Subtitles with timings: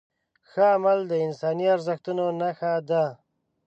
[0.49, 3.05] ښه عمل د انساني ارزښتونو نښه ده.